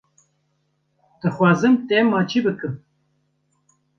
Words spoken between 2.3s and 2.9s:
bikim.